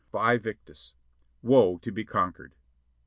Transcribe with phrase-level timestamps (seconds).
[0.11, 0.95] "Vae Victis:"
[1.43, 2.55] Woe to be Conquered.